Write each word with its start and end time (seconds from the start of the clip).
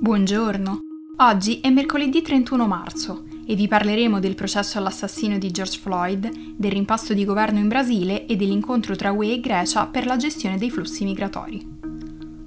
Buongiorno. 0.00 0.78
Oggi 1.16 1.58
è 1.58 1.70
mercoledì 1.70 2.22
31 2.22 2.68
marzo 2.68 3.24
e 3.44 3.56
vi 3.56 3.66
parleremo 3.66 4.20
del 4.20 4.36
processo 4.36 4.78
all'assassino 4.78 5.38
di 5.38 5.50
George 5.50 5.76
Floyd, 5.76 6.30
del 6.56 6.70
rimpasto 6.70 7.14
di 7.14 7.24
governo 7.24 7.58
in 7.58 7.66
Brasile 7.66 8.24
e 8.26 8.36
dell'incontro 8.36 8.94
tra 8.94 9.10
UE 9.10 9.32
e 9.32 9.40
Grecia 9.40 9.86
per 9.86 10.06
la 10.06 10.16
gestione 10.16 10.56
dei 10.56 10.70
flussi 10.70 11.02
migratori. 11.02 11.78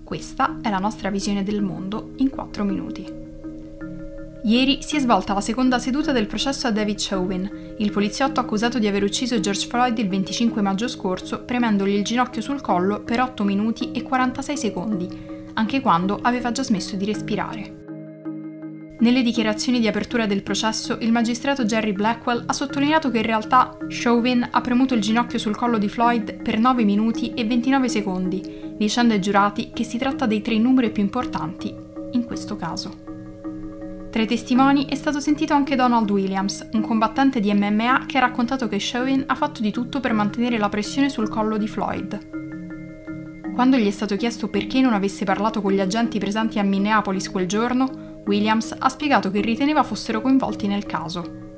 Questa 0.02 0.60
è 0.62 0.70
la 0.70 0.78
nostra 0.78 1.10
visione 1.10 1.44
del 1.44 1.62
mondo 1.62 2.14
in 2.20 2.30
4 2.30 2.64
minuti. 2.64 3.06
Ieri 4.44 4.80
si 4.82 4.96
è 4.96 5.00
svolta 5.00 5.34
la 5.34 5.42
seconda 5.42 5.78
seduta 5.78 6.14
del 6.14 6.28
processo 6.28 6.68
a 6.68 6.72
David 6.72 7.00
Chauvin, 7.00 7.76
il 7.80 7.92
poliziotto 7.92 8.40
accusato 8.40 8.80
di 8.80 8.88
aver 8.88 9.04
ucciso 9.04 9.42
George 9.42 9.68
Floyd 9.68 9.98
il 9.98 10.08
25 10.08 10.62
maggio 10.62 10.88
scorso 10.88 11.44
premendogli 11.44 11.96
il 11.96 12.06
ginocchio 12.06 12.42
sul 12.42 12.62
collo 12.62 13.02
per 13.02 13.20
8 13.20 13.44
minuti 13.44 13.92
e 13.92 14.04
46 14.04 14.58
secondi, 14.58 15.32
anche 15.54 15.82
quando 15.82 16.20
aveva 16.22 16.52
già 16.52 16.64
smesso 16.64 16.96
di 16.96 17.06
respirare. 17.06 17.80
Nelle 19.02 19.24
dichiarazioni 19.24 19.80
di 19.80 19.88
apertura 19.88 20.28
del 20.28 20.44
processo, 20.44 20.98
il 21.02 21.12
magistrato 21.12 21.66
Jerry 21.66 21.92
Blackwell 21.92 22.44
ha 22.46 22.54
sottolineato 22.54 23.10
che 23.10 23.18
in 23.18 23.26
realtà 23.26 23.76
Chauvin 23.88 24.48
ha 24.52 24.62
premuto 24.62 24.94
il 24.94 25.02
ginocchio 25.02 25.40
sul 25.40 25.56
collo 25.56 25.80
di 25.80 25.90
Floyd 25.90 26.42
per 26.44 26.60
9 26.60 26.84
minuti 26.84 27.34
e 27.34 27.44
29 27.44 27.90
secondi, 27.90 28.76
dicendo 28.78 29.16
ai 29.16 29.22
giurati 29.22 29.72
che 29.74 29.84
si 29.84 29.98
tratta 29.98 30.28
dei 30.28 30.42
tre 30.42 30.60
numeri 30.60 30.92
più 30.92 31.02
importanti 31.02 31.74
in 32.12 32.26
questo 32.26 32.56
caso. 32.56 33.10
Tra 34.12 34.22
i 34.22 34.28
testimoni 34.28 34.86
è 34.86 34.96
stato 34.96 35.20
sentito 35.20 35.54
anche 35.54 35.76
Donald 35.76 36.12
Williams, 36.12 36.68
un 36.74 36.82
combattente 36.82 37.40
di 37.40 37.52
MMA 37.54 38.06
che 38.06 38.18
ha 38.18 38.22
raccontato 38.22 38.68
che 38.68 38.78
Chauvin 38.80 39.24
ha 39.26 39.36
fatto 39.36 39.62
di 39.62 39.72
tutto 39.72 40.00
per 40.00 40.14
mantenere 40.14 40.60
la 40.60 40.70
pressione 40.70 41.10
sul 41.10 41.30
collo 41.30 41.58
di 41.58 41.68
Floyd. 41.68 42.61
Quando 43.54 43.78
gli 43.78 43.88
è 43.88 43.92
stato 43.92 44.16
chiesto 44.16 44.48
perché 44.48 44.80
non 44.82 44.94
avesse 44.94 45.26
parlato 45.26 45.62
con 45.62 45.72
gli 45.72 45.80
agenti 45.80 46.20
presenti 46.20 46.58
a 46.58 46.64
Minneapolis 46.64 47.30
quel 47.30 47.48
giorno, 47.48 48.22
Williams 48.26 48.74
ha 48.78 48.90
spiegato 48.90 49.30
che 49.30 49.42
riteneva 49.42 49.84
fossero 49.84 50.22
coinvolti 50.22 50.68
nel 50.68 50.86
caso. 50.86 51.50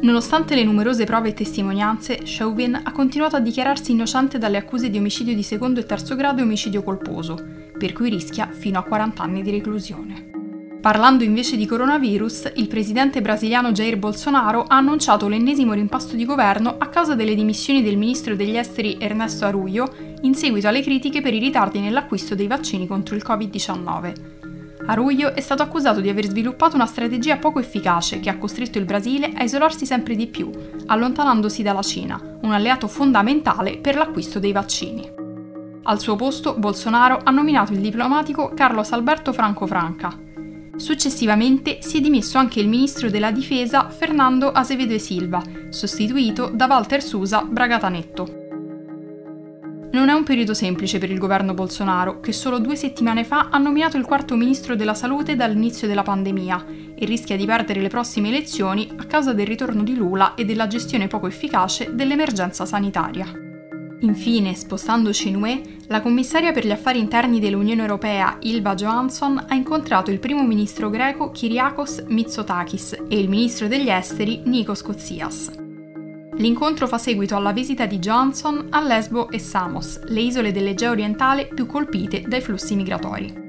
Nonostante 0.00 0.54
le 0.54 0.64
numerose 0.64 1.04
prove 1.04 1.30
e 1.30 1.34
testimonianze, 1.34 2.20
Chauvin 2.24 2.78
ha 2.82 2.92
continuato 2.92 3.36
a 3.36 3.40
dichiararsi 3.40 3.92
innocente 3.92 4.38
dalle 4.38 4.58
accuse 4.58 4.90
di 4.90 4.98
omicidio 4.98 5.34
di 5.34 5.42
secondo 5.42 5.80
e 5.80 5.86
terzo 5.86 6.14
grado 6.14 6.40
e 6.40 6.44
omicidio 6.44 6.82
colposo, 6.82 7.38
per 7.78 7.92
cui 7.92 8.10
rischia 8.10 8.50
fino 8.50 8.78
a 8.78 8.82
40 8.82 9.22
anni 9.22 9.42
di 9.42 9.50
reclusione. 9.50 10.33
Parlando 10.84 11.24
invece 11.24 11.56
di 11.56 11.64
coronavirus, 11.64 12.52
il 12.56 12.68
presidente 12.68 13.22
brasiliano 13.22 13.72
Jair 13.72 13.96
Bolsonaro 13.96 14.64
ha 14.68 14.76
annunciato 14.76 15.28
l'ennesimo 15.28 15.72
rimpasto 15.72 16.14
di 16.14 16.26
governo 16.26 16.74
a 16.76 16.88
causa 16.88 17.14
delle 17.14 17.34
dimissioni 17.34 17.82
del 17.82 17.96
ministro 17.96 18.36
degli 18.36 18.58
esteri 18.58 18.98
Ernesto 19.00 19.46
Arroyo 19.46 19.90
in 20.20 20.34
seguito 20.34 20.68
alle 20.68 20.82
critiche 20.82 21.22
per 21.22 21.32
i 21.32 21.38
ritardi 21.38 21.80
nell'acquisto 21.80 22.34
dei 22.34 22.48
vaccini 22.48 22.86
contro 22.86 23.14
il 23.14 23.24
Covid-19. 23.26 24.12
Arroyo 24.84 25.34
è 25.34 25.40
stato 25.40 25.62
accusato 25.62 26.02
di 26.02 26.10
aver 26.10 26.26
sviluppato 26.26 26.74
una 26.76 26.84
strategia 26.84 27.38
poco 27.38 27.60
efficace 27.60 28.20
che 28.20 28.28
ha 28.28 28.36
costretto 28.36 28.76
il 28.76 28.84
Brasile 28.84 29.32
a 29.34 29.42
isolarsi 29.42 29.86
sempre 29.86 30.14
di 30.14 30.26
più, 30.26 30.50
allontanandosi 30.84 31.62
dalla 31.62 31.80
Cina, 31.80 32.20
un 32.42 32.52
alleato 32.52 32.88
fondamentale 32.88 33.78
per 33.78 33.96
l'acquisto 33.96 34.38
dei 34.38 34.52
vaccini. 34.52 35.10
Al 35.84 35.98
suo 35.98 36.16
posto 36.16 36.56
Bolsonaro 36.58 37.20
ha 37.24 37.30
nominato 37.30 37.72
il 37.72 37.80
diplomatico 37.80 38.52
Carlos 38.54 38.92
Alberto 38.92 39.32
Franco 39.32 39.66
Franca, 39.66 40.23
Successivamente 40.76 41.78
si 41.80 41.98
è 41.98 42.00
dimesso 42.00 42.36
anche 42.38 42.60
il 42.60 42.68
ministro 42.68 43.08
della 43.08 43.30
difesa 43.30 43.88
Fernando 43.88 44.50
Azevedo 44.50 44.94
e 44.94 44.98
Silva, 44.98 45.42
sostituito 45.68 46.50
da 46.52 46.66
Walter 46.66 47.02
Susa 47.02 47.42
Bragatanetto. 47.42 48.42
Non 49.92 50.08
è 50.08 50.12
un 50.12 50.24
periodo 50.24 50.54
semplice 50.54 50.98
per 50.98 51.12
il 51.12 51.18
governo 51.18 51.54
Bolsonaro, 51.54 52.18
che 52.18 52.32
solo 52.32 52.58
due 52.58 52.74
settimane 52.74 53.22
fa 53.22 53.48
ha 53.50 53.58
nominato 53.58 53.96
il 53.96 54.04
quarto 54.04 54.34
ministro 54.34 54.74
della 54.74 54.94
salute 54.94 55.36
dall'inizio 55.36 55.86
della 55.86 56.02
pandemia 56.02 56.66
e 56.96 57.04
rischia 57.04 57.36
di 57.36 57.46
perdere 57.46 57.80
le 57.80 57.88
prossime 57.88 58.28
elezioni 58.28 58.90
a 58.96 59.04
causa 59.04 59.32
del 59.32 59.46
ritorno 59.46 59.84
di 59.84 59.94
Lula 59.94 60.34
e 60.34 60.44
della 60.44 60.66
gestione 60.66 61.06
poco 61.06 61.28
efficace 61.28 61.94
dell'emergenza 61.94 62.66
sanitaria. 62.66 63.43
Infine, 64.00 64.54
spostandoci 64.54 65.28
in 65.28 65.36
UE, 65.36 65.62
la 65.88 66.00
commissaria 66.00 66.52
per 66.52 66.66
gli 66.66 66.70
affari 66.70 66.98
interni 66.98 67.40
dell'Unione 67.40 67.80
Europea, 67.80 68.36
Ilva 68.40 68.74
Johansson, 68.74 69.46
ha 69.48 69.54
incontrato 69.54 70.10
il 70.10 70.18
primo 70.18 70.44
ministro 70.44 70.90
greco 70.90 71.30
Kyriakos 71.30 72.04
Mitsotakis 72.08 73.04
e 73.08 73.18
il 73.18 73.28
ministro 73.28 73.66
degli 73.68 73.88
esteri 73.88 74.42
Nikos 74.44 74.82
Kotsias. 74.82 75.50
L'incontro 76.36 76.88
fa 76.88 76.98
seguito 76.98 77.36
alla 77.36 77.52
visita 77.52 77.86
di 77.86 77.98
Johansson 77.98 78.66
a 78.70 78.80
Lesbo 78.80 79.30
e 79.30 79.38
Samos, 79.38 80.02
le 80.06 80.20
isole 80.20 80.50
dell'Egeo 80.50 80.90
orientale 80.90 81.46
più 81.46 81.66
colpite 81.66 82.22
dai 82.26 82.40
flussi 82.40 82.74
migratori. 82.74 83.42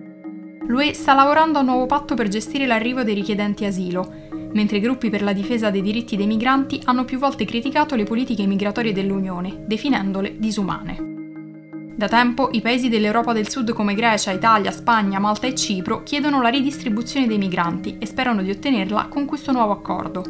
L'UE 0.67 0.93
sta 0.93 1.13
lavorando 1.13 1.57
a 1.57 1.61
un 1.61 1.67
nuovo 1.67 1.85
patto 1.85 2.15
per 2.15 2.27
gestire 2.27 2.65
l'arrivo 2.65 3.03
dei 3.03 3.13
richiedenti 3.13 3.65
asilo, 3.65 4.24
mentre 4.55 4.77
i 4.77 4.81
gruppi 4.81 5.09
per 5.09 5.21
la 5.21 5.33
difesa 5.33 5.69
dei 5.69 5.81
diritti 5.81 6.15
dei 6.15 6.25
migranti 6.25 6.81
hanno 6.85 7.05
più 7.05 7.19
volte 7.19 7.45
criticato 7.45 7.95
le 7.95 8.03
politiche 8.03 8.47
migratorie 8.47 8.93
dell'Unione, 8.93 9.63
definendole 9.67 10.35
disumane. 10.37 11.13
Da 11.95 12.07
tempo 12.07 12.49
i 12.51 12.61
paesi 12.61 12.89
dell'Europa 12.89 13.31
del 13.31 13.47
Sud 13.47 13.71
come 13.71 13.93
Grecia, 13.93 14.31
Italia, 14.31 14.71
Spagna, 14.71 15.19
Malta 15.19 15.47
e 15.47 15.55
Cipro 15.55 16.03
chiedono 16.03 16.41
la 16.41 16.49
ridistribuzione 16.49 17.27
dei 17.27 17.37
migranti 17.37 17.97
e 17.99 18.05
sperano 18.05 18.41
di 18.41 18.49
ottenerla 18.49 19.07
con 19.07 19.25
questo 19.25 19.51
nuovo 19.51 19.71
accordo. 19.71 20.23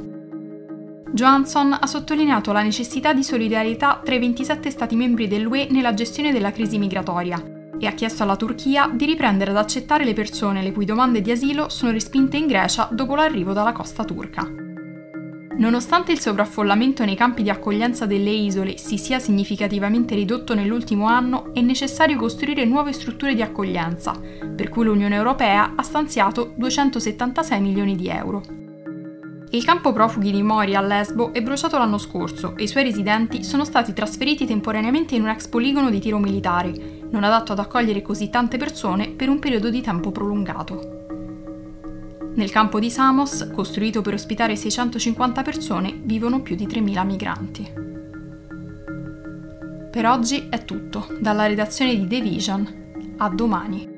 Johansson 1.11 1.77
ha 1.79 1.87
sottolineato 1.87 2.51
la 2.51 2.61
necessità 2.61 3.13
di 3.13 3.23
solidarietà 3.23 4.01
tra 4.03 4.13
i 4.13 4.19
27 4.19 4.69
Stati 4.69 4.95
membri 4.95 5.27
dell'UE 5.27 5.67
nella 5.71 5.93
gestione 5.93 6.31
della 6.31 6.51
crisi 6.51 6.77
migratoria 6.77 7.54
e 7.79 7.87
ha 7.87 7.93
chiesto 7.93 8.23
alla 8.23 8.35
Turchia 8.35 8.89
di 8.93 9.05
riprendere 9.05 9.51
ad 9.51 9.57
accettare 9.57 10.03
le 10.03 10.13
persone 10.13 10.61
le 10.61 10.71
cui 10.71 10.85
domande 10.85 11.21
di 11.21 11.31
asilo 11.31 11.69
sono 11.69 11.91
respinte 11.91 12.37
in 12.37 12.47
Grecia 12.47 12.87
dopo 12.91 13.15
l'arrivo 13.15 13.53
dalla 13.53 13.71
costa 13.71 14.03
turca. 14.03 14.63
Nonostante 15.57 16.11
il 16.11 16.19
sovraffollamento 16.19 17.05
nei 17.05 17.15
campi 17.15 17.41
di 17.41 17.49
accoglienza 17.49 18.05
delle 18.05 18.31
isole 18.31 18.77
si 18.77 18.97
sia 18.97 19.19
significativamente 19.19 20.13
ridotto 20.13 20.53
nell'ultimo 20.53 21.05
anno, 21.05 21.53
è 21.53 21.61
necessario 21.61 22.17
costruire 22.17 22.65
nuove 22.65 22.91
strutture 22.91 23.33
di 23.33 23.41
accoglienza, 23.41 24.19
per 24.53 24.67
cui 24.67 24.83
l'Unione 24.83 25.15
Europea 25.15 25.73
ha 25.75 25.81
stanziato 25.81 26.53
276 26.57 27.61
milioni 27.61 27.95
di 27.95 28.09
euro. 28.09 28.43
Il 29.51 29.63
campo 29.63 29.93
profughi 29.93 30.31
di 30.31 30.43
Moria 30.43 30.79
a 30.79 30.81
Lesbo 30.81 31.31
è 31.31 31.41
bruciato 31.41 31.77
l'anno 31.77 31.97
scorso 31.97 32.57
e 32.57 32.63
i 32.63 32.67
suoi 32.67 32.83
residenti 32.83 33.41
sono 33.41 33.63
stati 33.63 33.93
trasferiti 33.93 34.45
temporaneamente 34.45 35.15
in 35.15 35.21
un 35.21 35.29
ex 35.29 35.47
poligono 35.47 35.89
di 35.89 35.99
tiro 35.99 36.19
militare, 36.19 36.73
non 37.11 37.23
adatto 37.23 37.51
ad 37.51 37.59
accogliere 37.59 38.01
così 38.01 38.29
tante 38.29 38.57
persone 38.57 39.09
per 39.09 39.29
un 39.29 39.39
periodo 39.39 39.69
di 39.69 39.81
tempo 39.81 40.11
prolungato. 40.11 40.93
Nel 42.35 42.51
campo 42.51 42.79
di 42.79 42.89
Samos, 42.89 43.49
costruito 43.53 44.01
per 44.01 44.13
ospitare 44.13 44.55
650 44.55 45.41
persone, 45.41 45.97
vivono 46.03 46.41
più 46.41 46.55
di 46.55 46.67
3.000 46.67 47.05
migranti. 47.05 47.73
Per 49.89 50.05
oggi 50.05 50.47
è 50.49 50.65
tutto, 50.65 51.07
dalla 51.21 51.47
redazione 51.47 51.95
di 51.95 52.05
The 52.07 52.19
Vision. 52.19 52.83
A 53.17 53.29
domani. 53.29 53.94